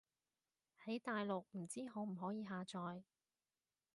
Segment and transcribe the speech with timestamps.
[0.83, 3.03] 喺大陸唔知可唔可以下載